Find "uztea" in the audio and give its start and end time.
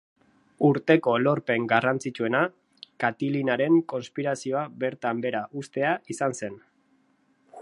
5.63-5.97